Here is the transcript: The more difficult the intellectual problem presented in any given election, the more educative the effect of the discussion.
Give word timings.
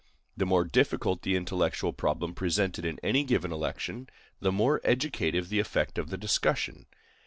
The 0.35 0.47
more 0.47 0.63
difficult 0.63 1.21
the 1.21 1.35
intellectual 1.35 1.93
problem 1.93 2.33
presented 2.33 2.85
in 2.85 2.97
any 3.03 3.23
given 3.23 3.51
election, 3.51 4.09
the 4.39 4.51
more 4.51 4.81
educative 4.83 5.49
the 5.49 5.59
effect 5.59 5.99
of 5.99 6.09
the 6.09 6.17
discussion. 6.17 6.87